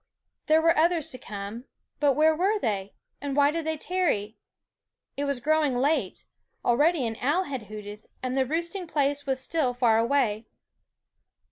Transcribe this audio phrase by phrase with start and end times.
[0.47, 1.65] There were others to come;
[1.99, 4.35] but where were they, and why did they tarry?
[5.15, 6.25] It was growing late;
[6.65, 10.47] already an owl had hooted, and the roost ing place was still far away.